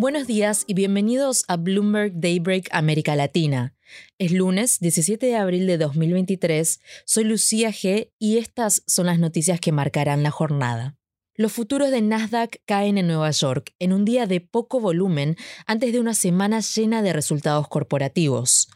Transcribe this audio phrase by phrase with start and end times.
[0.00, 3.74] Buenos días y bienvenidos a Bloomberg Daybreak América Latina.
[4.16, 9.58] Es lunes 17 de abril de 2023, soy Lucía G y estas son las noticias
[9.58, 10.96] que marcarán la jornada.
[11.34, 15.92] Los futuros de Nasdaq caen en Nueva York en un día de poco volumen antes
[15.92, 18.68] de una semana llena de resultados corporativos.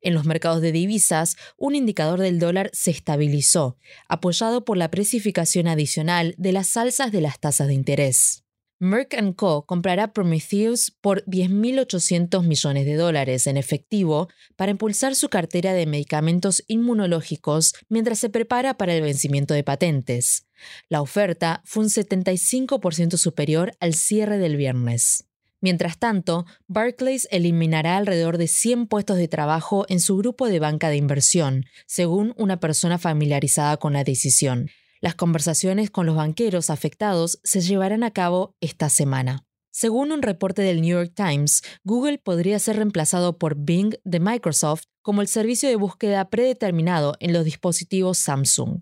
[0.00, 5.68] En los mercados de divisas, un indicador del dólar se estabilizó, apoyado por la precificación
[5.68, 8.43] adicional de las alzas de las tasas de interés.
[8.80, 9.64] Merck Co.
[9.66, 16.64] comprará Prometheus por 10.800 millones de dólares en efectivo para impulsar su cartera de medicamentos
[16.66, 20.46] inmunológicos mientras se prepara para el vencimiento de patentes.
[20.88, 25.24] La oferta fue un 75% superior al cierre del viernes.
[25.60, 30.90] Mientras tanto, Barclays eliminará alrededor de 100 puestos de trabajo en su grupo de banca
[30.90, 34.68] de inversión, según una persona familiarizada con la decisión.
[35.04, 39.44] Las conversaciones con los banqueros afectados se llevarán a cabo esta semana.
[39.70, 44.84] Según un reporte del New York Times, Google podría ser reemplazado por Bing de Microsoft
[45.02, 48.80] como el servicio de búsqueda predeterminado en los dispositivos Samsung.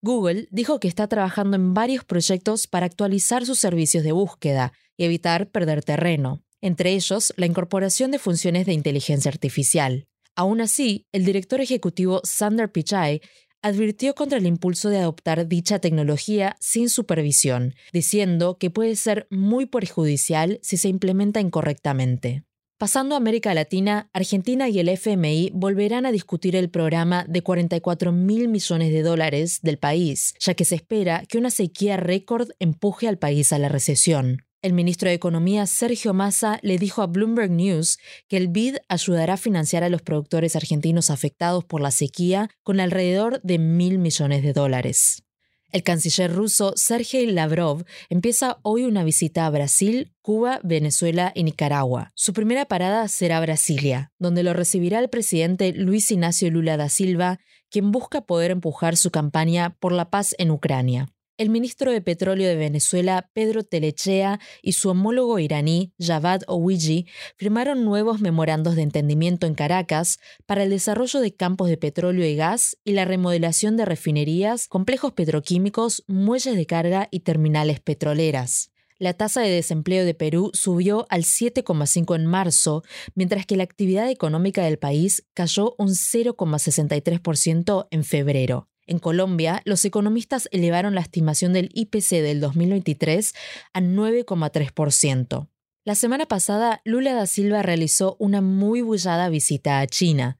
[0.00, 5.04] Google dijo que está trabajando en varios proyectos para actualizar sus servicios de búsqueda y
[5.04, 10.08] evitar perder terreno, entre ellos la incorporación de funciones de inteligencia artificial.
[10.34, 13.20] Aún así, el director ejecutivo Sander Pichai
[13.62, 19.66] advirtió contra el impulso de adoptar dicha tecnología sin supervisión, diciendo que puede ser muy
[19.66, 22.44] perjudicial si se implementa incorrectamente.
[22.82, 28.10] Pasando a América Latina, Argentina y el FMI volverán a discutir el programa de 44
[28.10, 33.06] mil millones de dólares del país, ya que se espera que una sequía récord empuje
[33.06, 34.42] al país a la recesión.
[34.62, 39.34] El ministro de Economía, Sergio Massa, le dijo a Bloomberg News que el BID ayudará
[39.34, 44.44] a financiar a los productores argentinos afectados por la sequía con alrededor de mil millones
[44.44, 45.24] de dólares.
[45.72, 52.12] El canciller ruso Sergei Lavrov empieza hoy una visita a Brasil, Cuba, Venezuela y Nicaragua.
[52.14, 57.40] Su primera parada será Brasilia, donde lo recibirá el presidente Luis Ignacio Lula da Silva,
[57.68, 61.08] quien busca poder empujar su campaña por la paz en Ucrania
[61.42, 67.84] el ministro de Petróleo de Venezuela, Pedro Telechea, y su homólogo iraní, Javad Owiji, firmaron
[67.84, 72.78] nuevos memorandos de entendimiento en Caracas para el desarrollo de campos de petróleo y gas
[72.84, 78.70] y la remodelación de refinerías, complejos petroquímicos, muelles de carga y terminales petroleras.
[78.98, 82.84] La tasa de desempleo de Perú subió al 7,5 en marzo,
[83.16, 88.68] mientras que la actividad económica del país cayó un 0,63% en febrero.
[88.86, 93.34] En Colombia, los economistas elevaron la estimación del IPC del 2023
[93.72, 95.48] a 9,3%.
[95.84, 100.38] La semana pasada, Lula da Silva realizó una muy bullada visita a China.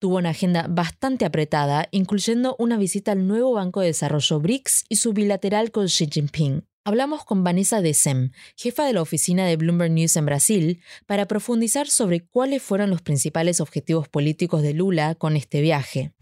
[0.00, 4.96] Tuvo una agenda bastante apretada, incluyendo una visita al nuevo Banco de Desarrollo BRICS y
[4.96, 6.64] su bilateral con Xi Jinping.
[6.84, 11.88] Hablamos con Vanessa Desem, jefa de la oficina de Bloomberg News en Brasil, para profundizar
[11.88, 16.14] sobre cuáles fueron los principales objetivos políticos de Lula con este viaje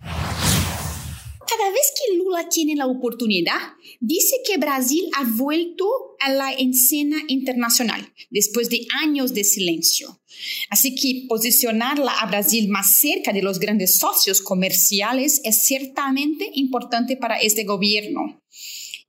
[2.51, 3.59] tiene la oportunidad,
[4.01, 5.87] dice que Brasil ha vuelto
[6.21, 10.21] a la escena internacional después de años de silencio.
[10.71, 17.17] Así que posicionarla a Brasil más cerca de los grandes socios comerciales es ciertamente importante
[17.17, 18.41] para este gobierno.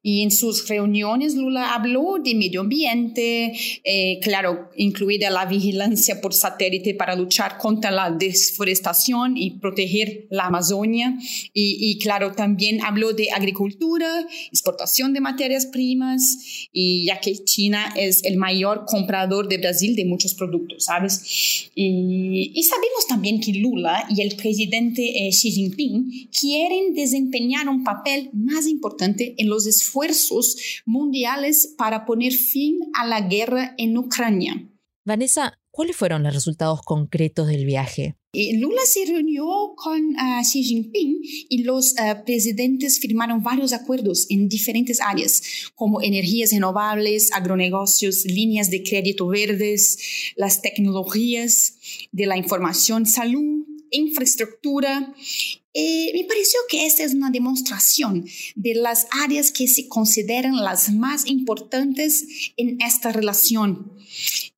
[0.01, 3.51] Y en sus reuniones Lula habló de medio ambiente,
[3.83, 10.45] eh, claro, incluida la vigilancia por satélite para luchar contra la deforestación y proteger la
[10.45, 11.17] Amazonia.
[11.53, 17.93] Y, y, claro, también habló de agricultura, exportación de materias primas, y ya que China
[17.97, 21.69] es el mayor comprador de Brasil de muchos productos, ¿sabes?
[21.75, 27.83] Y, y sabemos también que Lula y el presidente eh, Xi Jinping quieren desempeñar un
[27.83, 33.97] papel más importante en los esfuerzos esfuerzos mundiales para poner fin a la guerra en
[33.97, 34.69] Ucrania.
[35.05, 38.15] Vanessa, ¿cuáles fueron los resultados concretos del viaje?
[38.33, 41.19] Lula se reunió con uh, Xi Jinping
[41.49, 45.41] y los uh, presidentes firmaron varios acuerdos en diferentes áreas,
[45.73, 49.97] como energías renovables, agronegocios, líneas de crédito verdes,
[50.35, 51.79] las tecnologías
[52.11, 55.15] de la información, salud, infraestructura
[55.73, 58.25] eh, me pareció que esta es una demostración
[58.55, 62.25] de las áreas que se consideran las más importantes
[62.57, 63.91] en esta relación.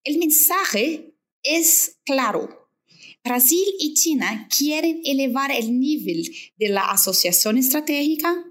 [0.04, 2.70] El mensaje es claro.
[3.24, 8.44] Brasil y China quieren elevar el nivel de la asociación estratégica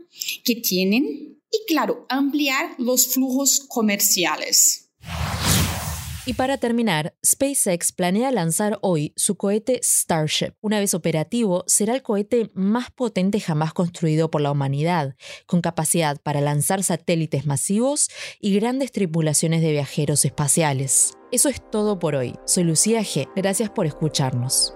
[0.45, 4.80] que tienen y, claro, ampliar los flujos comerciales.
[6.23, 10.53] Y para terminar, SpaceX planea lanzar hoy su cohete Starship.
[10.61, 15.15] Una vez operativo, será el cohete más potente jamás construido por la humanidad,
[15.47, 18.09] con capacidad para lanzar satélites masivos
[18.39, 21.13] y grandes tripulaciones de viajeros espaciales.
[21.31, 22.35] Eso es todo por hoy.
[22.45, 23.27] Soy Lucía G.
[23.35, 24.75] Gracias por escucharnos.